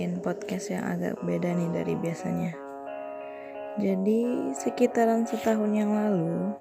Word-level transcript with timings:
bikin 0.00 0.24
podcast 0.24 0.72
yang 0.72 0.80
agak 0.96 1.20
beda 1.20 1.52
nih 1.52 1.68
dari 1.76 1.92
biasanya. 1.92 2.56
Jadi 3.76 4.48
sekitaran 4.56 5.28
setahun 5.28 5.68
yang 5.76 5.92
lalu, 5.92 6.56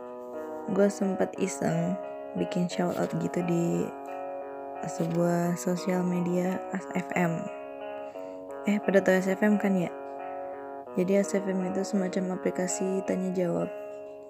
gue 0.76 0.92
sempat 0.92 1.32
iseng 1.40 1.96
bikin 2.36 2.68
shout 2.68 3.00
out 3.00 3.08
gitu 3.16 3.40
di 3.48 3.88
sebuah 4.84 5.56
sosial 5.56 6.04
media 6.04 6.60
ASFM. 6.76 7.40
Eh, 8.68 8.76
pada 8.84 9.00
tahu 9.00 9.24
ASFM 9.24 9.56
kan 9.56 9.88
ya? 9.88 9.92
Jadi 11.00 11.24
ASFM 11.24 11.64
itu 11.72 11.88
semacam 11.88 12.36
aplikasi 12.36 13.08
tanya 13.08 13.32
jawab. 13.32 13.72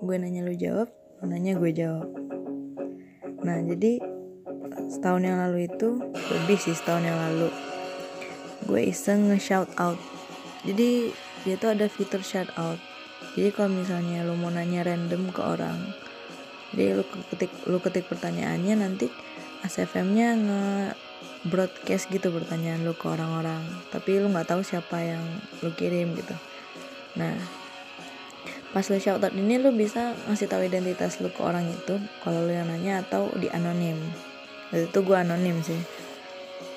Gue 0.05 0.21
nanya 0.21 0.45
lu 0.45 0.53
jawab, 0.53 0.94
lu 1.17 1.33
nanya 1.33 1.57
gue 1.57 1.73
jawab. 1.73 2.05
Nah, 3.41 3.57
jadi 3.73 4.05
setahun 4.85 5.25
yang 5.25 5.41
lalu 5.49 5.66
itu 5.66 5.97
lebih 6.30 6.61
sih 6.61 6.77
setahun 6.77 7.09
yang 7.09 7.17
lalu 7.17 7.49
gue 8.67 8.81
iseng 8.89 9.31
nge-shout 9.31 9.69
out. 9.79 9.99
Jadi 10.67 11.15
dia 11.47 11.55
tuh 11.55 11.71
ada 11.77 11.87
fitur 11.87 12.19
shout 12.19 12.51
out. 12.59 12.81
Jadi 13.37 13.53
kalau 13.55 13.71
misalnya 13.71 14.25
lu 14.27 14.35
mau 14.35 14.51
nanya 14.51 14.83
random 14.83 15.31
ke 15.31 15.39
orang 15.39 15.79
jadi 16.73 17.01
lu 17.01 17.03
ketik 17.33 17.51
lu 17.65 17.77
ketik 17.81 18.05
pertanyaannya 18.05 18.75
nanti 18.77 19.09
ASFM-nya 19.65 20.27
nge 20.37 20.63
broadcast 21.49 22.11
gitu 22.13 22.29
pertanyaan 22.29 22.85
lu 22.85 22.93
ke 22.93 23.09
orang-orang. 23.09 23.63
Tapi 23.89 24.21
lu 24.21 24.29
nggak 24.29 24.53
tahu 24.53 24.61
siapa 24.61 25.01
yang 25.01 25.23
lu 25.65 25.73
kirim 25.73 26.13
gitu. 26.13 26.35
Nah 27.17 27.33
pas 28.69 28.85
lu 28.85 29.01
shout 29.01 29.17
out 29.17 29.33
ini 29.33 29.57
lu 29.57 29.73
bisa 29.73 30.13
ngasih 30.29 30.45
tahu 30.45 30.61
identitas 30.69 31.17
lu 31.17 31.33
ke 31.33 31.41
orang 31.41 31.66
itu 31.73 31.97
kalau 32.21 32.45
lu 32.45 32.53
yang 32.53 32.69
nanya 32.69 33.01
atau 33.01 33.33
di 33.33 33.49
anonim. 33.49 33.97
Itu 34.69 35.01
gue 35.01 35.17
anonim 35.17 35.66
sih 35.66 35.79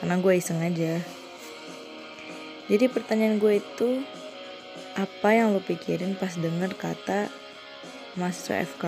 karena 0.00 0.18
gue 0.18 0.32
iseng 0.34 0.58
aja 0.64 0.98
jadi 2.72 2.88
pertanyaan 2.88 3.36
gue 3.36 3.60
itu 3.60 4.00
apa 4.96 5.28
yang 5.36 5.52
lo 5.52 5.60
pikirin 5.60 6.16
pas 6.16 6.32
denger 6.32 6.72
kata 6.72 7.28
mahasiswa 8.16 8.64
FK 8.64 8.84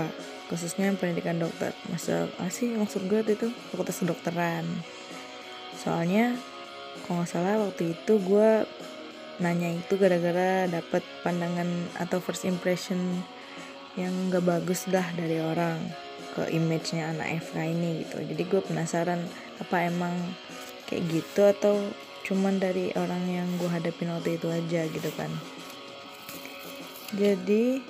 khususnya 0.48 0.88
yang 0.88 0.96
pendidikan 0.96 1.36
dokter. 1.36 1.76
Masuk 1.92 2.32
apa 2.40 2.48
sih 2.48 2.72
maksud 2.72 3.04
gue 3.08 3.20
itu? 3.24 3.48
Fakultas 3.72 4.00
kedokteran. 4.00 4.64
Soalnya 5.76 6.32
kalau 7.04 7.20
nggak 7.20 7.28
salah 7.28 7.60
waktu 7.60 7.92
itu 7.92 8.20
gue 8.24 8.64
nanya 9.42 9.68
itu 9.74 10.00
gara-gara 10.00 10.70
dapet 10.70 11.02
pandangan 11.26 11.66
atau 11.98 12.22
first 12.22 12.46
impression 12.46 13.20
yang 13.98 14.14
gak 14.30 14.46
bagus 14.46 14.86
lah 14.90 15.06
dari 15.14 15.42
orang 15.42 15.78
ke 16.34 16.50
image-nya 16.50 17.14
anak 17.14 17.42
FK 17.42 17.56
ini 17.74 18.06
gitu. 18.06 18.22
Jadi 18.22 18.42
gue 18.46 18.60
penasaran 18.62 19.22
apa 19.58 19.76
emang 19.86 20.14
kayak 20.86 21.02
gitu 21.10 21.42
atau 21.46 21.74
cuman 22.24 22.56
dari 22.56 22.90
orang 22.96 23.28
yang 23.28 23.48
gue 23.60 23.68
hadapin 23.68 24.08
waktu 24.08 24.40
itu 24.40 24.48
aja 24.48 24.88
gitu 24.88 25.10
kan. 25.14 25.28
Jadi 27.14 27.84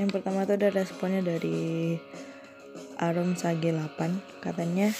yang 0.00 0.08
pertama 0.08 0.48
tuh 0.48 0.56
ada 0.56 0.72
responnya 0.72 1.20
dari 1.20 1.98
Arum 3.02 3.34
Sage 3.34 3.74
8 3.74 4.40
katanya 4.40 4.94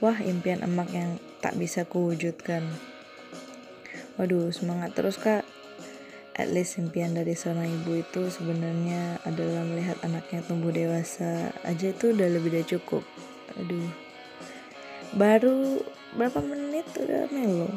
wah 0.00 0.16
impian 0.24 0.64
emak 0.64 0.90
yang 0.90 1.20
tak 1.44 1.54
bisa 1.60 1.84
kuwujudkan. 1.84 2.64
Waduh 4.16 4.48
semangat 4.50 4.96
terus 4.96 5.20
kak. 5.20 5.44
At 6.34 6.50
least 6.50 6.82
impian 6.82 7.14
dari 7.14 7.38
seorang 7.38 7.70
ibu 7.70 8.02
itu 8.02 8.26
sebenarnya 8.26 9.22
adalah 9.22 9.62
melihat 9.62 10.02
anaknya 10.02 10.42
tumbuh 10.42 10.74
dewasa 10.74 11.54
aja 11.62 11.94
itu 11.94 12.10
udah 12.10 12.26
lebih 12.26 12.58
dari 12.58 12.66
cukup. 12.66 13.06
Aduh. 13.54 13.86
Baru 15.14 15.78
berapa 16.14 16.38
menit 16.40 16.86
udah 16.96 17.28
melo 17.30 17.70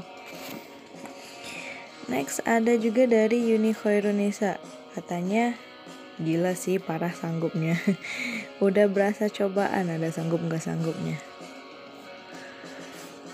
next 2.07 2.39
ada 2.47 2.73
juga 2.79 3.03
dari 3.05 3.51
Yuni 3.51 3.75
Khairunisa 3.75 4.61
katanya 4.95 5.57
gila 6.17 6.57
sih 6.57 6.81
parah 6.81 7.13
sanggupnya. 7.13 7.77
Udah 8.65 8.89
berasa 8.89 9.29
cobaan 9.29 9.93
ada 9.93 10.09
sanggup 10.09 10.41
nggak 10.41 10.65
sanggupnya? 10.65 11.17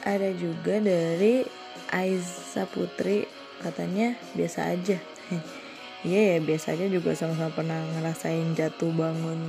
Ada 0.03 0.35
juga 0.35 0.83
dari 0.83 1.47
Aiza 1.87 2.67
Putri. 2.67 3.23
Katanya 3.63 4.19
biasa 4.35 4.71
aja. 4.71 4.99
Iya 6.03 6.35
ya 6.35 6.39
biasa 6.43 6.75
aja 6.75 6.91
juga 6.91 7.15
sama-sama 7.15 7.47
pernah 7.55 7.79
ngerasain 7.95 8.51
jatuh 8.59 8.91
bangun 8.91 9.39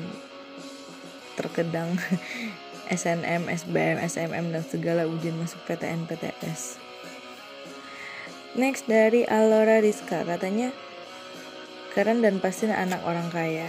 terkedang 1.35 1.99
SNM, 2.89 3.49
SBM, 3.49 3.97
SMM 4.03 4.53
dan 4.53 4.63
segala 4.65 5.09
ujian 5.09 5.37
masuk 5.37 5.61
PTN, 5.69 6.09
PTS. 6.09 6.81
Next 8.55 8.87
dari 8.87 9.27
Alora 9.27 9.83
Rizka 9.83 10.23
katanya 10.23 10.71
keren 11.93 12.23
dan 12.23 12.39
pasti 12.39 12.71
anak 12.71 13.03
orang 13.03 13.27
kaya. 13.31 13.67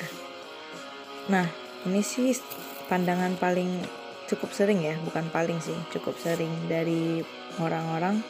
Nah 1.27 1.49
ini 1.89 2.05
sih 2.05 2.37
pandangan 2.85 3.37
paling 3.41 3.81
cukup 4.29 4.53
sering 4.53 4.81
ya, 4.85 4.97
bukan 5.01 5.29
paling 5.33 5.57
sih, 5.61 5.77
cukup 5.89 6.17
sering 6.21 6.53
dari 6.69 7.25
orang-orang. 7.57 8.21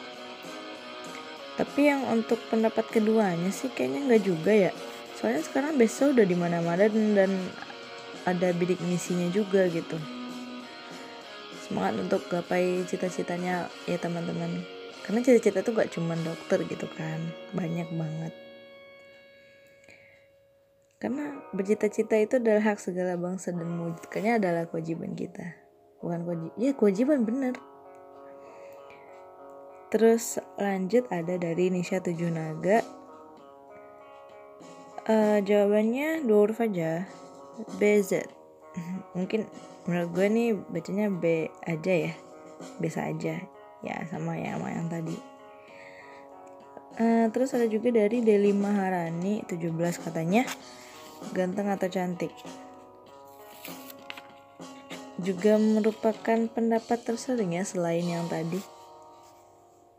Tapi 1.56 1.88
yang 1.88 2.04
untuk 2.08 2.40
pendapat 2.52 2.88
keduanya 2.92 3.48
sih 3.48 3.72
kayaknya 3.72 4.04
nggak 4.08 4.24
juga 4.24 4.52
ya. 4.52 4.72
Soalnya 5.16 5.40
sekarang 5.44 5.80
besok 5.80 6.12
udah 6.12 6.26
di 6.28 6.36
mana-mana 6.36 6.88
dan, 6.88 7.16
dan 7.16 7.32
ada 8.28 8.52
bidik 8.52 8.80
misinya 8.84 9.28
juga 9.32 9.64
gitu 9.72 10.15
semangat 11.66 11.94
untuk 11.98 12.22
gapai 12.30 12.86
cita-citanya 12.86 13.66
ya 13.90 13.98
teman-teman. 13.98 14.62
Karena 15.02 15.20
cita-cita 15.22 15.66
tuh 15.66 15.74
gak 15.74 15.90
cuma 15.90 16.14
dokter 16.18 16.62
gitu 16.66 16.86
kan 16.94 17.18
banyak 17.50 17.86
banget. 17.90 18.32
Karena 20.96 21.42
bercita-cita 21.52 22.16
itu 22.16 22.40
adalah 22.40 22.72
hak 22.72 22.78
segala 22.80 23.18
bangsa 23.20 23.52
dan 23.52 23.68
mewujudkannya 23.68 24.32
adalah 24.40 24.64
kewajiban 24.70 25.12
kita. 25.12 25.58
Bukan 26.00 26.24
kewajiban 26.24 26.56
ya 26.56 26.70
kewajiban 26.72 27.20
bener. 27.26 27.54
Terus 29.90 30.40
lanjut 30.58 31.06
ada 31.10 31.38
dari 31.38 31.70
Nisha 31.70 32.02
Tujuh 32.02 32.32
Naga 32.32 32.82
uh, 35.06 35.38
jawabannya 35.42 36.26
dua 36.26 36.38
huruf 36.46 36.58
aja 36.58 37.06
BZ 37.78 38.26
mungkin 39.16 39.46
menurut 39.86 40.10
gue 40.12 40.26
nih 40.26 40.48
bacanya 40.70 41.06
B 41.10 41.50
aja 41.66 41.94
ya. 42.10 42.12
Biasa 42.82 43.10
aja 43.10 43.34
ya 43.84 43.96
sama 44.10 44.34
ya 44.38 44.58
sama 44.58 44.68
yang 44.74 44.90
tadi. 44.90 45.16
Uh, 46.96 47.28
terus 47.28 47.52
ada 47.52 47.68
juga 47.68 47.92
dari 47.92 48.24
Deli 48.24 48.56
Maharani 48.56 49.44
17 49.44 49.68
katanya 50.00 50.48
ganteng 51.36 51.68
atau 51.68 51.88
cantik? 51.92 52.32
Juga 55.20 55.56
merupakan 55.56 56.38
pendapat 56.52 56.98
tersering 57.04 57.56
ya 57.56 57.64
selain 57.64 58.04
yang 58.04 58.24
tadi. 58.28 58.60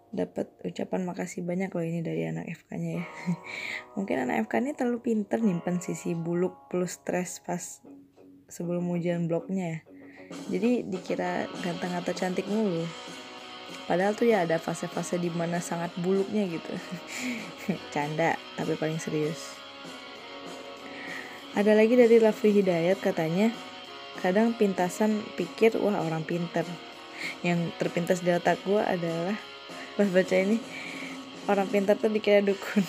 Dapat 0.09 0.49
ucapan 0.65 1.05
makasih 1.05 1.45
banyak 1.45 1.69
loh 1.69 1.85
ini 1.85 2.01
dari 2.01 2.25
anak 2.25 2.49
FK 2.49 2.69
nya 2.81 2.91
ya. 3.01 3.05
Mungkin 3.97 4.25
anak 4.25 4.49
FK 4.49 4.53
ini 4.65 4.71
terlalu 4.73 4.99
pinter 5.01 5.37
nyimpen 5.41 5.77
sisi 5.77 6.17
buluk 6.17 6.69
plus 6.69 6.97
stres 6.97 7.41
pas 7.45 7.81
sebelum 8.47 8.87
ujian 8.91 9.27
blognya 9.27 9.79
ya. 9.79 9.79
Jadi 10.51 10.83
dikira 10.87 11.47
ganteng 11.63 11.95
atau 11.95 12.11
cantik 12.11 12.47
mulu. 12.47 12.83
Padahal 13.87 14.15
tuh 14.15 14.27
ya 14.27 14.43
ada 14.43 14.59
fase-fase 14.59 15.15
di 15.15 15.31
mana 15.31 15.63
sangat 15.63 15.91
buluknya 15.99 16.43
gitu. 16.47 16.73
Canda 17.93 18.35
tapi 18.59 18.75
paling 18.75 18.99
serius. 18.99 19.55
Ada 21.55 21.73
lagi 21.73 21.95
dari 21.95 22.19
Lafri 22.19 22.51
Hidayat 22.51 22.99
katanya 22.99 23.49
kadang 24.19 24.53
pintasan 24.53 25.23
pikir 25.39 25.79
wah 25.79 26.03
orang 26.03 26.27
pinter. 26.27 26.67
Yang 27.41 27.71
terpintas 27.79 28.19
di 28.21 28.29
otak 28.35 28.59
gue 28.67 28.79
adalah 28.83 29.35
pas 29.95 30.05
baca 30.11 30.35
ini 30.37 30.59
orang 31.47 31.67
pintar 31.71 31.95
tuh 31.95 32.11
dikira 32.11 32.43
dukun. 32.43 32.83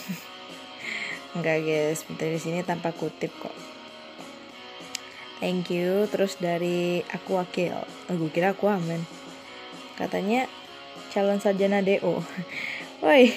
Enggak 1.38 1.62
guys. 1.62 2.02
Pintar 2.02 2.34
di 2.34 2.42
sini 2.42 2.66
tanpa 2.66 2.90
kutip 2.90 3.30
kok 3.38 3.67
thank 5.38 5.72
you. 5.72 6.06
Terus 6.10 6.38
dari 6.38 7.02
aku 7.10 7.38
wakil. 7.38 7.74
Oh, 8.10 8.28
kira 8.30 8.54
aku 8.54 8.70
aman 8.70 9.02
katanya 9.98 10.46
calon 11.10 11.42
sarjana 11.42 11.82
DO 11.82 12.22
woi 13.02 13.34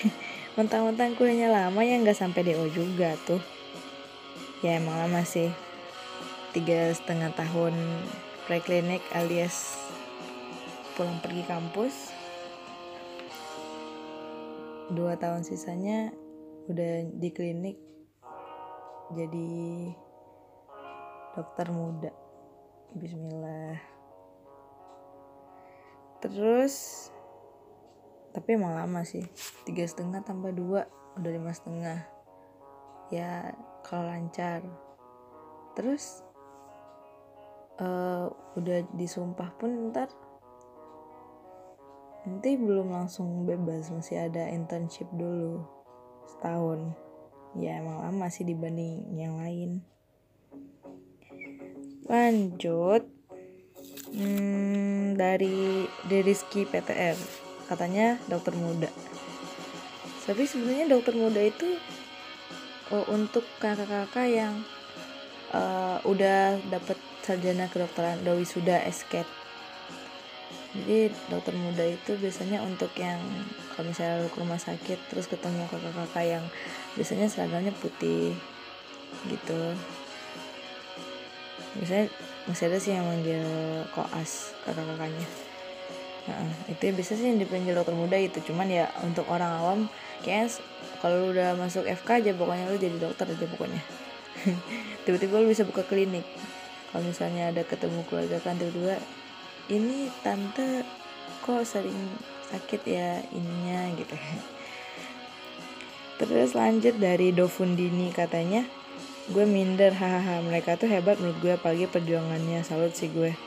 mentang-mentang 0.54 1.18
kuliahnya 1.18 1.50
lama 1.50 1.82
ya 1.82 1.98
nggak 1.98 2.14
sampai 2.14 2.54
DO 2.54 2.70
juga 2.70 3.18
tuh. 3.26 3.42
Ya 4.62 4.78
emang 4.78 4.94
lama 5.02 5.26
sih. 5.26 5.50
Tiga 6.54 6.94
setengah 6.94 7.34
tahun 7.34 7.74
preklinik 8.46 9.02
alias 9.18 9.80
pulang 10.94 11.18
pergi 11.24 11.42
kampus. 11.50 12.14
Dua 14.92 15.18
tahun 15.18 15.42
sisanya 15.42 16.14
udah 16.70 17.10
di 17.16 17.30
klinik. 17.32 17.80
Jadi 19.16 19.50
dokter 21.32 21.68
muda. 21.72 22.12
Bismillah. 22.92 23.80
Terus 26.20 27.08
tapi 28.36 28.60
emang 28.60 28.76
lama 28.76 29.02
sih. 29.08 29.24
Tiga 29.64 29.88
setengah 29.88 30.24
tambah 30.24 30.52
dua 30.52 30.88
udah 31.16 31.32
lima 31.32 31.56
setengah. 31.56 32.04
Ya 33.12 33.56
kalau 33.88 34.12
lancar. 34.12 34.64
Terus 35.76 36.20
uh, 37.80 38.28
udah 38.60 38.84
disumpah 39.00 39.56
pun 39.56 39.92
ntar 39.92 40.12
nanti 42.28 42.60
belum 42.60 42.92
langsung 42.92 43.48
bebas. 43.48 43.88
Masih 43.88 44.28
ada 44.28 44.52
internship 44.52 45.08
dulu 45.16 45.64
setahun. 46.28 46.92
Ya 47.56 47.80
emang 47.80 48.04
lama 48.04 48.28
sih 48.28 48.44
dibanding 48.44 49.16
yang 49.16 49.40
lain 49.40 49.91
lanjut. 52.12 53.08
Hmm, 54.12 55.16
dari 55.16 55.88
Deriski 56.12 56.68
PTR 56.68 57.16
katanya 57.72 58.20
dokter 58.28 58.52
muda. 58.52 58.92
Tapi 60.28 60.44
sebenarnya 60.44 60.92
dokter 60.92 61.16
muda 61.16 61.40
itu 61.40 61.80
uh, 62.92 63.06
untuk 63.08 63.48
kakak-kakak 63.64 64.28
yang 64.28 64.54
uh, 65.56 66.04
udah 66.04 66.60
dapat 66.68 67.00
sarjana 67.24 67.72
kedokteran 67.72 68.20
udah 68.26 68.36
wisuda 68.36 68.82
esket 68.88 69.28
jadi 70.72 71.12
dokter 71.28 71.52
muda 71.52 71.84
itu 71.84 72.16
biasanya 72.16 72.64
untuk 72.64 72.90
yang 72.96 73.20
kalau 73.76 73.92
misalnya 73.92 74.24
ke 74.32 74.38
rumah 74.40 74.60
sakit 74.60 75.00
terus 75.12 75.28
ketemu 75.28 75.68
kakak-kakak 75.68 76.40
yang 76.40 76.46
biasanya 76.96 77.28
seragamnya 77.28 77.76
putih 77.84 78.32
gitu 79.28 79.76
biasanya 81.80 82.12
masih 82.50 82.66
ada 82.68 82.78
sih 82.82 82.92
yang 82.92 83.06
manggil 83.08 83.44
koas 83.96 84.58
kakak-kakaknya. 84.68 85.28
Nah, 86.22 86.46
itu 86.70 86.82
ya 86.86 86.94
biasanya 86.94 87.18
sih 87.18 87.28
yang 87.34 87.40
dipanggil 87.42 87.74
dokter 87.74 87.96
muda 87.98 88.18
itu. 88.20 88.38
Cuman 88.46 88.68
ya 88.70 88.92
untuk 89.02 89.26
orang 89.32 89.52
awam 89.62 89.80
kayaknya 90.22 90.62
kalau 91.02 91.34
udah 91.34 91.58
masuk 91.58 91.88
FK 91.88 92.22
aja 92.22 92.32
pokoknya 92.38 92.70
lu 92.70 92.78
jadi 92.78 92.98
dokter 93.02 93.26
aja 93.26 93.46
pokoknya. 93.50 93.82
Tiba-tiba 95.06 95.42
lu 95.42 95.50
bisa 95.50 95.66
buka 95.66 95.82
klinik. 95.88 96.26
Kalau 96.92 97.08
misalnya 97.08 97.50
ada 97.56 97.64
ketemu 97.64 98.04
keluarga 98.06 98.38
kan 98.44 98.60
tiba-tiba 98.60 99.00
ini 99.72 100.12
tante 100.22 100.84
kok 101.40 101.64
sering 101.64 102.12
sakit 102.52 102.82
ya 102.84 103.24
ininya 103.32 103.96
gitu. 103.96 104.16
Terus 106.22 106.54
lanjut 106.54 107.00
dari 107.02 107.34
Dovundini 107.34 108.14
katanya 108.14 108.68
gue 109.30 109.46
minder 109.46 109.94
hahaha. 109.94 110.42
Mereka 110.42 110.82
tuh 110.82 110.90
hebat 110.90 111.22
menurut 111.22 111.38
gue 111.38 111.54
apalagi 111.54 111.86
perjuangannya. 111.86 112.66
Salut 112.66 112.98
sih 112.98 113.14
gue. 113.14 113.38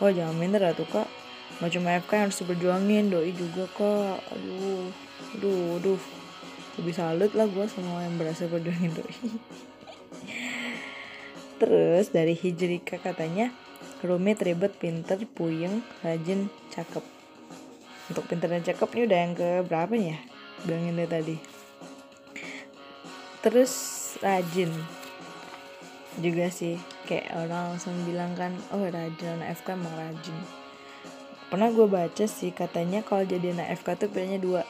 Oh 0.00 0.08
jangan 0.08 0.32
minder 0.32 0.64
lah 0.64 0.72
tuh 0.72 0.88
kak 0.88 1.08
mau 1.58 1.66
cuma 1.66 1.98
FK 1.98 2.10
yang 2.14 2.24
harus 2.30 2.38
diperjuangin 2.44 3.04
doi 3.10 3.32
juga 3.34 3.64
kok. 3.74 4.22
Aduh 4.30 4.92
aduh 5.34 5.82
aduh. 5.82 6.00
Lebih 6.78 6.94
salut 6.94 7.32
lah 7.34 7.50
gue 7.50 7.66
semua 7.66 8.06
yang 8.06 8.14
berhasil 8.14 8.46
perjuangin 8.46 8.94
doi. 8.94 9.14
Terus 11.58 12.14
dari 12.14 12.38
Hijrika 12.38 13.02
katanya 13.02 13.50
rumit 14.06 14.38
ribet 14.46 14.78
pinter 14.78 15.18
puyeng 15.26 15.82
rajin 16.06 16.46
cakep. 16.70 17.02
Untuk 18.08 18.24
pinter 18.30 18.46
dan 18.46 18.62
cakep 18.62 18.88
ini 18.94 19.02
udah 19.10 19.18
yang 19.18 19.34
ke 19.34 19.48
berapa 19.66 19.92
nih 19.98 20.14
ya? 20.14 20.18
Bilangin 20.62 20.94
deh 20.94 21.10
tadi. 21.10 21.36
Terus 23.42 23.72
rajin 24.22 24.70
juga 26.18 26.50
sih. 26.52 26.76
Kayak 27.06 27.34
orang 27.34 27.74
langsung 27.74 27.94
bilang 28.04 28.34
kan 28.34 28.54
oh 28.74 28.82
rajin 28.82 29.40
anak 29.40 29.58
FK 29.58 29.78
emang 29.78 29.94
rajin. 29.96 30.36
Pernah 31.48 31.72
gue 31.72 31.86
baca 31.88 32.24
sih 32.28 32.52
katanya 32.52 33.00
kalau 33.00 33.24
jadi 33.24 33.56
anak 33.56 33.80
FK 33.80 34.04
tuh 34.04 34.08
pilihannya 34.12 34.40
dua 34.42 34.62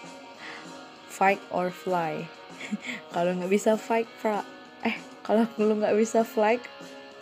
fight 1.10 1.42
or 1.50 1.74
fly. 1.74 2.22
Kalau 3.14 3.34
nggak 3.34 3.50
bisa 3.50 3.74
fight 3.74 4.06
fra 4.18 4.46
eh 4.86 4.94
kalau 5.26 5.46
lu 5.58 5.74
nggak 5.78 5.94
bisa 5.98 6.22
fly 6.22 6.62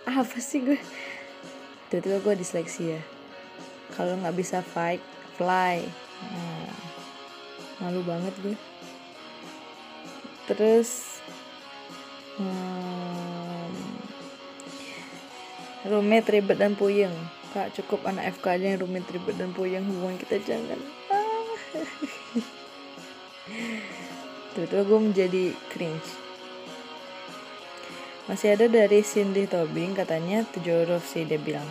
apa 0.04 0.36
sih 0.36 0.60
gue 0.60 0.80
tiba-tiba 1.88 2.20
gue 2.20 2.34
diseleksi 2.44 2.96
ya. 2.96 3.02
Kalau 3.96 4.20
nggak 4.20 4.36
bisa 4.36 4.60
fight 4.60 5.00
fly. 5.40 5.80
Nah, 6.20 6.72
malu 7.80 8.04
banget 8.04 8.32
gue 8.44 8.56
terus 10.46 11.15
rumit 15.90 16.26
ribet 16.28 16.58
dan 16.58 16.74
puyeng 16.74 17.14
kak 17.54 17.72
cukup 17.72 18.04
anak 18.04 18.36
FK 18.36 18.46
aja 18.60 18.66
yang 18.74 18.80
rumit 18.82 19.06
ribet 19.08 19.36
dan 19.38 19.50
puyeng 19.56 19.86
hubungan 19.86 20.18
kita 20.20 20.42
jangan 20.44 20.80
ah. 21.10 21.24
gue 24.84 25.00
menjadi 25.00 25.44
cringe 25.72 26.08
masih 28.26 28.58
ada 28.58 28.66
dari 28.66 29.06
Cindy 29.06 29.46
Tobing 29.46 29.94
katanya 29.94 30.42
tujuh 30.50 30.82
huruf 30.82 31.06
sih 31.06 31.22
dia 31.22 31.38
bilang 31.38 31.66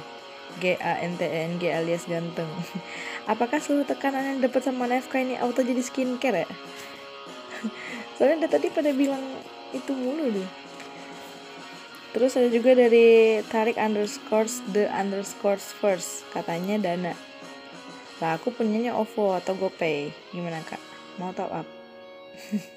G 0.64 0.80
A 0.80 1.04
N 1.04 1.20
T 1.20 1.28
N 1.28 1.60
G 1.60 1.68
alias 1.68 2.08
ganteng. 2.08 2.48
Apakah 3.32 3.60
seluruh 3.60 3.84
tekanan 3.84 4.24
yang 4.24 4.40
dapat 4.40 4.64
sama 4.64 4.88
NFK 4.88 5.14
ini 5.28 5.36
auto 5.36 5.60
jadi 5.60 5.84
skincare 5.84 6.48
ya? 6.48 6.50
Soalnya 8.16 8.48
dari 8.48 8.52
tadi 8.56 8.68
pada 8.72 8.96
bilang 8.96 9.20
itu 9.76 9.92
mulu 9.92 10.32
deh. 10.32 10.50
Terus 12.16 12.40
ada 12.40 12.48
juga 12.48 12.72
dari 12.72 13.44
tarik 13.52 13.76
underscores 13.76 14.64
the 14.72 14.88
underscores 14.88 15.76
first 15.84 16.24
katanya 16.32 16.80
dana. 16.80 17.12
Lah 18.24 18.40
aku 18.40 18.56
punyanya 18.56 18.96
OVO 18.96 19.36
atau 19.36 19.52
GoPay. 19.60 20.16
Gimana 20.32 20.64
kak? 20.64 20.80
Mau 21.20 21.36
top 21.36 21.52
up? 21.52 21.68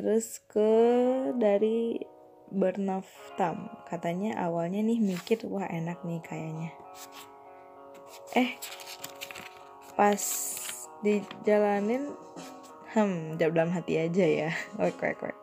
terus 0.00 0.40
ke 0.48 0.70
dari 1.36 2.00
Bernaftam 2.48 3.68
katanya 3.84 4.40
awalnya 4.40 4.80
nih 4.80 4.96
mikir 4.96 5.44
wah 5.44 5.68
enak 5.68 6.00
nih 6.08 6.24
kayaknya 6.24 6.70
eh 8.32 8.56
pas 10.00 10.22
dijalanin 11.04 12.16
hmm 12.96 13.36
jawab 13.36 13.54
dalam 13.54 13.76
hati 13.76 14.00
aja 14.00 14.24
ya 14.24 14.50
wek 14.80 14.96
wek 14.98 15.20
wek 15.20 15.36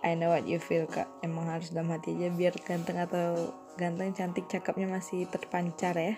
I 0.00 0.16
know 0.16 0.32
what 0.32 0.48
you 0.48 0.56
feel 0.60 0.88
kak 0.88 1.08
emang 1.20 1.48
harus 1.48 1.70
dalam 1.70 1.92
hati 1.92 2.16
aja 2.16 2.32
biar 2.32 2.54
ganteng 2.64 2.98
atau 3.00 3.52
ganteng 3.76 4.16
cantik 4.16 4.48
cakepnya 4.48 4.88
masih 4.88 5.28
terpancar 5.28 5.96
ya 5.96 6.16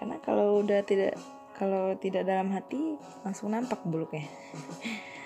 karena 0.00 0.16
kalau 0.24 0.64
udah 0.64 0.80
tidak 0.86 1.18
kalau 1.58 1.92
tidak 1.98 2.24
dalam 2.24 2.54
hati 2.54 2.96
langsung 3.26 3.52
nampak 3.52 3.82
buluknya 3.84 4.24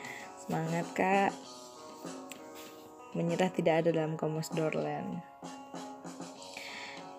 Semangat 0.43 0.91
kak. 0.99 1.31
Menyerah 3.15 3.55
tidak 3.55 3.87
ada 3.87 3.95
dalam 3.95 4.19
kamus 4.19 4.51
Dorland. 4.51 5.23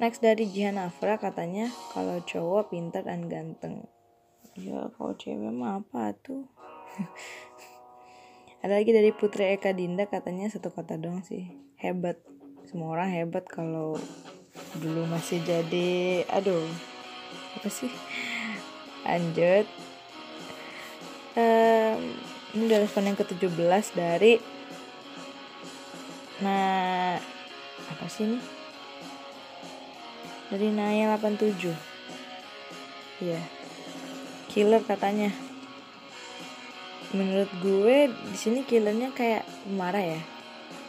Next 0.04 0.20
dari 0.20 0.44
Jihan 0.52 0.76
Afra 0.76 1.16
katanya 1.16 1.72
kalau 1.96 2.20
cowok 2.20 2.76
pintar 2.76 3.08
dan 3.08 3.32
ganteng. 3.32 3.88
Ya 4.60 4.92
kalau 5.00 5.16
cewek 5.16 5.56
mah 5.56 5.80
apa 5.80 6.12
tuh? 6.20 6.44
ada 8.64 8.80
lagi 8.80 8.96
dari 8.96 9.12
Putri 9.12 9.60
Eka 9.60 9.76
Dinda 9.76 10.08
katanya 10.08 10.48
satu 10.48 10.72
kata 10.72 10.96
dong 10.96 11.20
sih. 11.28 11.52
Hebat. 11.76 12.16
Semua 12.64 12.96
orang 12.96 13.12
hebat 13.12 13.44
kalau 13.44 14.00
dulu 14.80 15.04
masih 15.12 15.44
jadi 15.44 16.24
aduh 16.32 16.64
apa 17.60 17.68
sih? 17.68 17.92
Lanjut. 19.04 19.68
Um, 21.36 22.16
ini 22.56 22.72
udah 22.72 22.80
respon 22.88 23.12
yang 23.12 23.20
ke-17 23.20 24.00
dari 24.00 24.40
nah 26.40 27.20
apa 27.92 28.06
sih 28.08 28.32
ini? 28.32 28.40
Dari 30.48 30.72
Naya 30.72 31.20
87 31.20 31.68
iya. 33.28 33.44
Killer 34.48 34.80
katanya 34.88 35.36
menurut 37.14 37.50
gue 37.62 38.10
di 38.10 38.38
sini 38.38 38.66
killernya 38.66 39.14
kayak 39.14 39.46
marah 39.70 40.18
ya. 40.18 40.22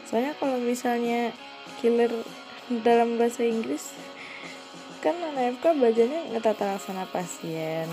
Soalnya 0.09 0.33
kalau 0.41 0.57
misalnya 0.61 1.33
killer 1.81 2.11
dalam 2.83 3.21
bahasa 3.21 3.45
Inggris 3.45 3.93
kan 5.05 5.13
anak 5.21 5.61
FK 5.61 5.77
bacanya 5.77 6.21
ngetata 6.33 6.65
laksana 6.65 7.05
pasien 7.13 7.85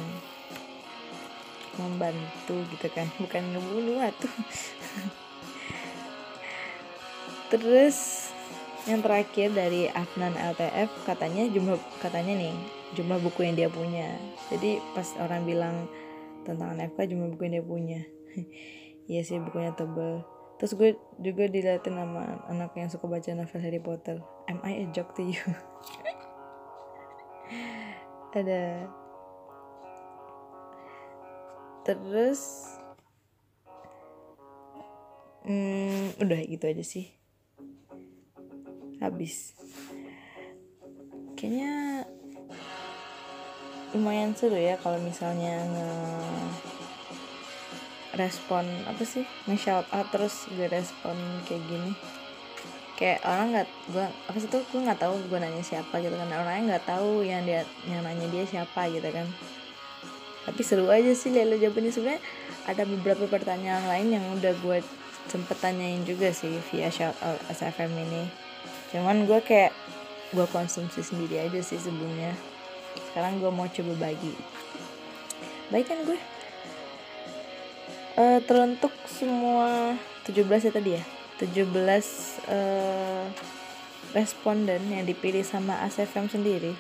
membantu 1.75 2.55
gitu 2.71 2.87
kan 2.87 3.03
bukan 3.19 3.51
ngebunuh 3.51 3.99
tuh 4.15 4.31
terus 7.51 8.31
yang 8.87 9.03
terakhir 9.03 9.51
dari 9.51 9.91
Afnan 9.91 10.39
LTF 10.55 10.87
katanya 11.03 11.51
jumlah 11.51 11.75
katanya 11.99 12.47
nih 12.47 12.55
jumlah 12.95 13.19
buku 13.23 13.47
yang 13.47 13.55
dia 13.55 13.69
punya. 13.71 14.07
Jadi 14.51 14.81
pas 14.97 15.07
orang 15.21 15.45
bilang 15.45 15.75
tentang 16.43 16.75
NFK 16.79 17.13
jumlah 17.13 17.29
buku 17.35 17.41
yang 17.47 17.55
dia 17.61 17.65
punya 17.65 18.01
iya 19.11 19.21
sih 19.25 19.39
bukunya 19.41 19.73
tebel. 19.75 20.23
Terus 20.61 20.77
gue 20.77 20.93
juga 21.17 21.49
diliatin 21.49 21.97
sama 21.97 22.45
anak 22.45 22.77
yang 22.77 22.85
suka 22.85 23.09
baca 23.09 23.33
novel 23.33 23.61
Harry 23.65 23.81
Potter. 23.81 24.21
Am 24.45 24.61
I 24.61 24.85
a 24.85 24.87
joke 24.93 25.17
to 25.17 25.25
you? 25.25 25.41
Terus 31.81 32.69
hmm, 35.49 36.21
udah 36.21 36.39
gitu 36.45 36.65
aja 36.69 36.85
sih. 36.85 37.09
Habis. 39.01 39.57
Kayaknya 41.33 42.05
lumayan 43.97 44.37
seru 44.37 44.55
ya 44.55 44.77
kalau 44.77 45.01
misalnya 45.01 45.65
respon 48.15 48.67
apa 48.83 49.03
sih 49.07 49.23
nge 49.47 49.55
shout 49.55 49.87
out 49.95 50.07
terus 50.11 50.47
gue 50.51 50.67
respon 50.67 51.15
kayak 51.47 51.63
gini. 51.67 51.91
Kayak 52.99 53.19
orang 53.25 53.47
nggak 53.55 53.67
gue 53.89 54.05
apa 54.05 54.37
sih 54.37 54.49
tuh 54.51 54.61
gue 54.67 54.81
nggak 54.83 55.01
tahu 55.01 55.15
gue 55.31 55.39
nanya 55.39 55.63
siapa 55.63 55.97
gitu 56.03 56.13
kan. 56.13 56.27
Orangnya 56.29 56.75
nggak 56.75 56.85
tahu 56.85 57.23
yang 57.23 57.41
dia 57.47 57.63
yang 57.87 58.03
nanya 58.03 58.27
dia 58.29 58.43
siapa 58.45 58.91
gitu 58.91 59.07
kan. 59.09 59.27
Tapi 60.41 60.61
seru 60.65 60.89
aja 60.89 61.13
sih 61.13 61.29
lihat 61.29 61.53
jawabannya 61.61 61.91
sebenarnya 61.93 62.21
ada 62.65 62.83
beberapa 62.85 63.25
pertanyaan 63.29 63.85
lain 63.85 64.07
yang 64.17 64.25
udah 64.37 64.53
gue 64.57 64.77
sempet 65.29 65.57
tanyain 65.61 66.01
juga 66.01 66.33
sih 66.33 66.57
via 66.73 66.89
shout 66.89 67.15
out 67.21 67.37
SFM 67.53 67.93
ini. 67.93 68.25
Cuman 68.91 69.29
gue 69.29 69.39
kayak 69.39 69.71
gue 70.35 70.45
konsumsi 70.49 70.99
sendiri 71.05 71.47
aja 71.47 71.59
sih 71.61 71.77
sebelumnya. 71.77 72.35
Sekarang 73.11 73.39
gue 73.39 73.51
mau 73.53 73.69
coba 73.69 74.09
bagi. 74.09 74.33
Baik 75.71 75.87
kan 75.87 76.03
gue 76.03 76.19
uh, 78.21 78.39
teruntuk 78.45 78.93
semua 79.09 79.97
17 80.29 80.45
ya 80.69 80.71
tadi 80.71 80.91
ya? 81.01 81.03
17 81.41 81.73
uh, 82.53 83.25
responden 84.13 84.81
yang 84.93 85.03
dipilih 85.09 85.41
sama 85.41 85.81
ASFM 85.81 86.29
sendiri. 86.29 86.77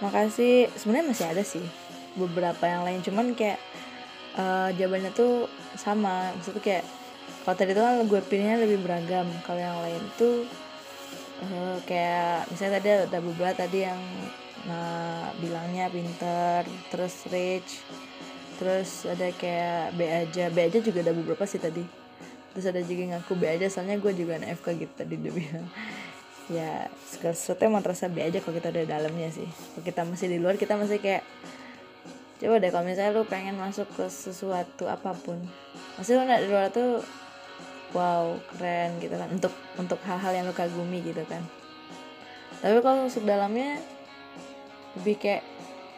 Makasih. 0.00 0.72
Sebenarnya 0.72 1.06
masih 1.12 1.26
ada 1.28 1.44
sih 1.44 1.64
beberapa 2.16 2.64
yang 2.64 2.88
lain. 2.88 3.04
Cuman 3.04 3.36
kayak 3.36 3.60
uh, 4.40 4.72
jawabannya 4.72 5.12
tuh 5.12 5.52
sama. 5.76 6.32
Maksudnya 6.40 6.62
kayak 6.64 6.84
kalau 7.44 7.56
tadi 7.58 7.70
tuh 7.76 7.84
kan 7.84 7.94
gue 8.08 8.20
pilihnya 8.24 8.64
lebih 8.64 8.80
beragam. 8.80 9.28
Kalau 9.44 9.60
yang 9.60 9.78
lain 9.84 10.02
tuh 10.16 10.48
uh, 11.44 11.76
kayak 11.84 12.48
misalnya 12.48 12.80
tadi 12.80 12.88
ada 13.12 13.18
beberapa 13.20 13.54
tadi 13.54 13.78
yang 13.84 14.00
nah 14.62 15.34
bilangnya 15.42 15.90
pinter 15.90 16.62
terus 16.86 17.26
rich 17.34 17.82
terus 18.62 19.10
ada 19.10 19.26
kayak 19.34 19.98
B 19.98 20.06
aja. 20.06 20.46
B 20.54 20.58
aja 20.62 20.78
juga 20.78 21.02
ada 21.02 21.10
beberapa 21.10 21.42
sih 21.50 21.58
tadi. 21.58 21.82
Terus 22.54 22.70
ada 22.70 22.78
juga 22.78 23.00
yang 23.02 23.12
ngaku 23.18 23.34
B 23.34 23.42
aja 23.50 23.66
soalnya 23.66 23.98
gue 23.98 24.12
juga 24.14 24.38
anak 24.38 24.62
FK 24.62 24.86
gitu 24.86 24.94
tadi 24.94 25.14
dia 25.18 25.34
bilang. 25.34 25.66
Ya 26.50 26.90
sesuatu 27.06 27.62
emang 27.64 27.86
terasa 27.86 28.10
B 28.10 28.18
aja 28.18 28.42
kalau 28.42 28.58
kita 28.58 28.74
udah 28.74 28.84
dalamnya 28.86 29.30
sih. 29.30 29.46
Kalau 29.46 29.82
kita 29.86 30.02
masih 30.02 30.26
di 30.26 30.38
luar 30.42 30.58
kita 30.58 30.74
masih 30.74 30.98
kayak 30.98 31.22
coba 32.42 32.58
deh 32.58 32.70
kalau 32.74 32.82
misalnya 32.82 33.14
lu 33.14 33.22
pengen 33.24 33.54
masuk 33.58 33.86
ke 33.94 34.10
sesuatu 34.10 34.90
apa 34.90 35.14
pun. 35.14 35.38
Masih 35.96 36.18
lu 36.18 36.26
di 36.26 36.50
luar 36.50 36.68
tuh 36.74 36.98
wow 37.94 38.36
keren 38.52 38.98
gitu 38.98 39.14
kan. 39.14 39.30
Untuk 39.30 39.54
untuk 39.78 40.02
hal-hal 40.02 40.34
yang 40.34 40.44
lu 40.50 40.52
kagumi 40.52 40.98
gitu 41.02 41.22
kan. 41.30 41.46
Tapi 42.58 42.78
kalau 42.82 43.06
masuk 43.06 43.22
dalamnya 43.22 43.78
lebih 44.98 45.22
kayak 45.22 45.46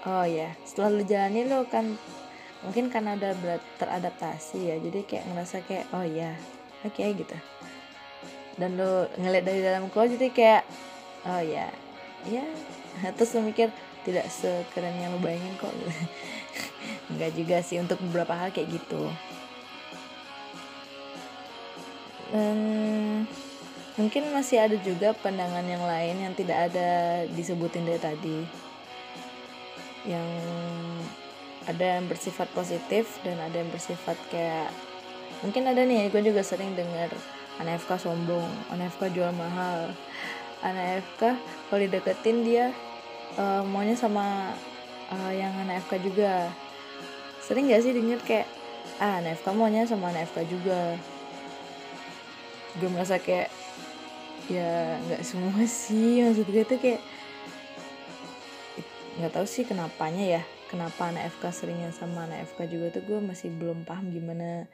oh 0.04 0.28
ya 0.28 0.52
setelah 0.68 0.92
lu 0.92 1.02
jalani 1.08 1.48
lu 1.48 1.64
kan 1.72 1.96
mungkin 2.64 2.88
karena 2.88 3.14
udah 3.14 3.60
teradaptasi 3.76 4.72
ya 4.72 4.76
jadi 4.80 5.00
kayak 5.04 5.24
ngerasa 5.28 5.56
kayak 5.68 5.84
oh 5.92 6.04
ya 6.04 6.32
oke 6.82 6.96
okay, 6.96 7.12
gitu. 7.12 7.36
Dan 8.56 8.78
lo 8.80 9.10
ngeliat 9.20 9.44
dari 9.44 9.60
dalam 9.60 9.92
keluar 9.92 10.08
jadi 10.08 10.28
kayak 10.32 10.62
oh 11.28 11.42
ya 11.44 11.68
ya 12.24 12.44
terus 13.16 13.36
lo 13.36 13.44
mikir 13.44 13.68
tidak 14.04 14.28
sekeren 14.28 14.96
yang 15.00 15.12
lo 15.12 15.20
bayangin 15.20 15.56
kok. 15.60 15.72
Nggak 17.12 17.32
juga 17.36 17.56
sih 17.64 17.80
untuk 17.80 18.00
beberapa 18.00 18.36
hal 18.36 18.52
kayak 18.52 18.80
gitu. 18.80 19.08
Dan 22.32 22.58
mungkin 23.94 24.32
masih 24.34 24.58
ada 24.58 24.76
juga 24.80 25.14
pandangan 25.14 25.64
yang 25.64 25.84
lain 25.84 26.16
yang 26.28 26.34
tidak 26.36 26.72
ada 26.72 27.22
disebutin 27.32 27.86
dari 27.88 28.00
tadi. 28.00 28.38
Yang 30.04 30.28
ada 31.64 31.98
yang 31.98 32.04
bersifat 32.08 32.48
positif 32.52 33.20
dan 33.24 33.40
ada 33.40 33.56
yang 33.56 33.70
bersifat 33.72 34.16
kayak 34.28 34.68
mungkin 35.40 35.64
ada 35.68 35.80
nih 35.84 36.12
gue 36.12 36.20
juga 36.20 36.44
sering 36.44 36.76
dengar 36.76 37.08
anak 37.60 37.80
FK 37.84 38.08
sombong 38.08 38.48
anak 38.72 38.92
FK 38.96 39.14
jual 39.14 39.32
mahal. 39.32 39.92
Anak 40.64 41.04
FK 41.04 41.36
kalau 41.68 41.80
dideketin 41.84 42.38
dia 42.44 42.72
uh, 43.36 43.60
maunya 43.64 43.96
sama 43.96 44.56
uh, 45.12 45.32
yang 45.32 45.52
anak 45.64 45.84
FK 45.88 46.04
juga. 46.04 46.48
Sering 47.44 47.68
gak 47.68 47.84
sih 47.84 47.92
denger 47.92 48.20
kayak 48.24 48.48
ah 49.00 49.20
anak 49.20 49.40
FK 49.40 49.52
maunya 49.56 49.84
sama 49.84 50.12
anak 50.12 50.28
FK 50.32 50.48
juga. 50.48 50.96
Gue 52.80 52.88
merasa 52.90 53.20
kayak 53.20 53.52
ya 54.44 55.00
nggak 55.08 55.24
semua 55.24 55.64
sih 55.64 56.20
maksud 56.20 56.44
gue 56.44 56.64
tuh 56.68 56.76
kayak 56.76 57.00
nggak 59.16 59.32
tahu 59.32 59.46
sih 59.48 59.64
kenapanya 59.64 60.40
ya 60.40 60.42
kenapa 60.74 61.06
anak 61.06 61.30
FK 61.38 61.54
seringnya 61.54 61.94
sama 61.94 62.26
anak 62.26 62.50
FK 62.50 62.66
juga 62.66 62.98
tuh 62.98 63.06
gue 63.06 63.22
masih 63.22 63.54
belum 63.54 63.86
paham 63.86 64.10
gimana 64.10 64.66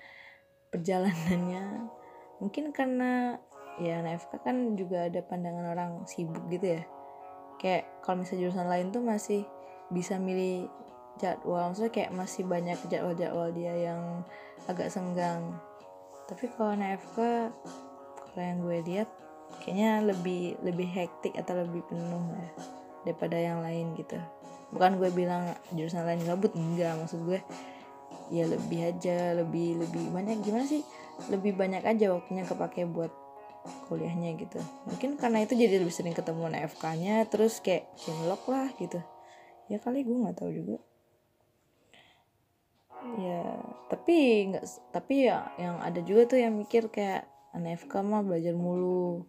perjalanannya. 0.72 1.92
Mungkin 2.40 2.72
karena 2.72 3.36
ya 3.76 4.00
anak 4.00 4.24
FK 4.24 4.32
kan 4.40 4.56
juga 4.80 5.12
ada 5.12 5.20
pandangan 5.20 5.76
orang 5.76 6.08
sibuk 6.08 6.40
gitu 6.48 6.80
ya. 6.80 6.82
Kayak 7.60 8.00
kalau 8.00 8.24
misalnya 8.24 8.48
jurusan 8.48 8.68
lain 8.72 8.88
tuh 8.88 9.04
masih 9.04 9.44
bisa 9.92 10.16
milih 10.16 10.72
jadwal. 11.20 11.68
Maksudnya 11.68 11.92
kayak 11.92 12.16
masih 12.16 12.48
banyak 12.48 12.80
jadwal-jadwal 12.88 13.52
dia 13.52 13.92
yang 13.92 14.24
agak 14.72 14.88
senggang. 14.88 15.52
Tapi 16.24 16.48
kalau 16.56 16.72
anak 16.80 16.96
FK 17.04 17.18
kalau 18.16 18.40
yang 18.40 18.58
gue 18.64 18.78
lihat 18.88 19.08
kayaknya 19.60 20.00
lebih 20.00 20.56
lebih 20.64 20.88
hektik 20.88 21.36
atau 21.36 21.60
lebih 21.60 21.84
penuh 21.92 22.24
ya 22.32 22.48
daripada 23.04 23.36
yang 23.36 23.60
lain 23.60 23.92
gitu 24.00 24.16
bukan 24.70 24.98
gue 24.98 25.10
bilang 25.10 25.54
jurusan 25.74 26.06
lain 26.06 26.22
gabut 26.26 26.54
enggak. 26.54 26.98
Maksud 26.98 27.20
gue 27.26 27.40
ya 28.30 28.46
lebih 28.46 28.80
aja 28.86 29.34
lebih 29.34 29.82
lebih 29.82 30.04
banyak. 30.10 30.42
Gimana 30.42 30.66
sih? 30.66 30.82
Lebih 31.28 31.58
banyak 31.58 31.82
aja 31.84 32.14
waktunya 32.14 32.46
kepake 32.46 32.86
buat 32.88 33.12
kuliahnya 33.90 34.40
gitu. 34.40 34.58
Mungkin 34.88 35.20
karena 35.20 35.44
itu 35.44 35.52
jadi 35.58 35.82
lebih 35.82 35.92
sering 35.92 36.16
ketemu 36.16 36.48
FK 36.72 36.84
nya 36.96 37.14
terus 37.28 37.60
kayak 37.60 37.90
cinlok 38.00 38.46
lah 38.48 38.72
gitu. 38.80 39.02
Ya 39.68 39.78
kali 39.78 40.02
gue 40.06 40.16
nggak 40.16 40.38
tahu 40.38 40.50
juga. 40.50 40.78
Ya 43.20 43.44
tapi 43.88 44.48
nggak 44.52 44.64
tapi 44.92 45.28
ya 45.28 45.50
yang 45.60 45.80
ada 45.80 46.00
juga 46.04 46.36
tuh 46.36 46.38
yang 46.40 46.56
mikir 46.56 46.88
kayak 46.88 47.28
anak 47.52 47.84
FK 47.84 48.00
mah 48.00 48.22
belajar 48.24 48.54
mulu. 48.56 49.28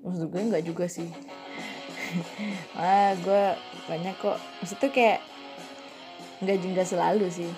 Maksud 0.00 0.30
gue 0.30 0.40
nggak 0.48 0.64
juga 0.64 0.86
sih 0.86 1.10
ah 2.80 3.12
gue 3.18 3.44
banyak 3.88 4.14
kok. 4.20 4.38
Maksudnya 4.62 4.90
kayak 4.90 5.20
nggak 6.44 6.58
juga 6.62 6.82
selalu 6.84 7.26
sih. 7.30 7.50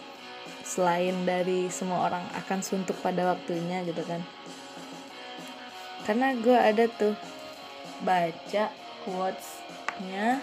Selain 0.65 1.15
dari 1.27 1.67
semua 1.73 2.07
orang 2.07 2.25
akan 2.37 2.61
suntuk 2.63 2.97
pada 3.03 3.27
waktunya 3.27 3.83
gitu 3.87 4.03
kan. 4.07 4.23
Karena 6.07 6.35
gue 6.35 6.57
ada 6.57 6.85
tuh 6.89 7.15
baca 8.01 8.73
quotesnya 9.05 10.41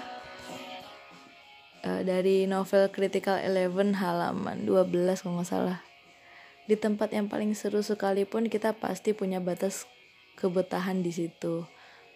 uh, 1.82 2.02
dari 2.06 2.46
novel 2.46 2.94
Critical 2.94 3.42
Eleven 3.42 3.98
halaman 3.98 4.64
12 4.68 5.24
kalau 5.26 5.42
nggak 5.42 5.50
salah. 5.50 5.80
Di 6.68 6.76
tempat 6.76 7.16
yang 7.16 7.32
paling 7.32 7.56
seru 7.56 7.80
sekalipun 7.80 8.52
kita 8.52 8.76
pasti 8.76 9.16
punya 9.16 9.40
batas 9.40 9.88
kebetahan 10.36 11.00
di 11.00 11.16
situ. 11.16 11.64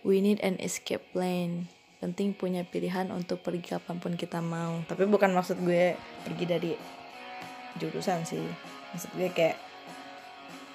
We 0.04 0.20
need 0.20 0.44
an 0.44 0.60
escape 0.60 1.14
plan 1.16 1.72
penting 2.02 2.34
punya 2.34 2.66
pilihan 2.66 3.14
untuk 3.14 3.46
pergi 3.46 3.78
kapan 3.78 4.02
pun 4.02 4.18
kita 4.18 4.42
mau. 4.42 4.82
Tapi 4.90 5.06
bukan 5.06 5.38
maksud 5.38 5.62
gue 5.62 5.94
pergi 6.26 6.46
dari 6.50 6.72
jurusan 7.78 8.26
sih. 8.26 8.42
Maksud 8.92 9.14
gue 9.14 9.30
kayak 9.30 9.58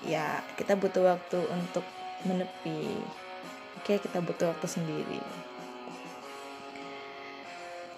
ya 0.06 0.38
kita 0.54 0.78
butuh 0.78 1.02
waktu 1.18 1.42
untuk 1.50 1.82
menepi. 2.24 2.94
Oke 3.82 3.98
kita 3.98 4.22
butuh 4.22 4.54
waktu 4.54 4.70
sendiri. 4.70 5.20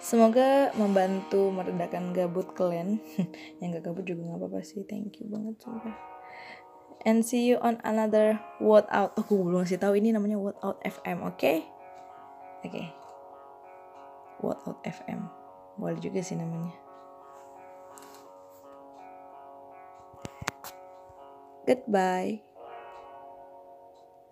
Semoga 0.01 0.73
membantu 0.73 1.53
meredakan 1.53 2.17
gabut 2.17 2.49
kalian. 2.57 2.97
Yang 3.61 3.77
gak 3.77 3.83
gabut 3.93 4.05
juga 4.09 4.25
gak 4.25 4.41
apa-apa 4.41 4.59
sih. 4.65 4.81
Thank 4.89 5.21
you 5.21 5.29
banget 5.29 5.61
sumpah. 5.61 5.93
And 7.05 7.21
see 7.21 7.45
you 7.45 7.61
on 7.61 7.77
another 7.85 8.41
What 8.57 8.89
Out. 8.89 9.13
Aku 9.21 9.45
belum 9.45 9.63
ngasih 9.63 9.77
tahu 9.77 10.01
ini 10.01 10.09
namanya 10.09 10.41
What 10.41 10.57
Out 10.65 10.81
FM 10.81 11.23
Oke? 11.29 11.37
Okay? 11.37 11.57
Oke. 12.65 12.73
okay. 12.73 12.98
What 14.39 14.63
Out 14.67 14.79
FM 14.83 15.27
boleh 15.79 15.99
juga 16.03 16.19
sih 16.19 16.35
namanya. 16.35 16.75
Goodbye 21.63 22.48